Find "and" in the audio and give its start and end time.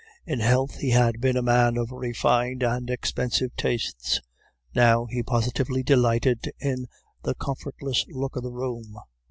2.63-2.89